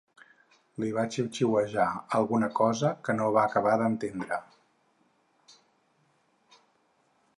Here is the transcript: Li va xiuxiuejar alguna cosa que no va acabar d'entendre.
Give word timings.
Li 0.83 0.87
va 0.95 1.03
xiuxiuejar 1.15 1.85
alguna 2.19 2.49
cosa 2.61 2.91
que 3.09 3.15
no 3.19 3.27
va 3.37 3.43
acabar 3.51 3.75
d'entendre. 3.83 4.41